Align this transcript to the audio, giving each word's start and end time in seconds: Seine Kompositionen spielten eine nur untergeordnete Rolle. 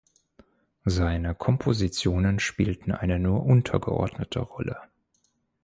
Seine 0.85 1.35
Kompositionen 1.35 2.39
spielten 2.39 2.91
eine 2.91 3.19
nur 3.19 3.45
untergeordnete 3.45 4.39
Rolle. 4.39 4.79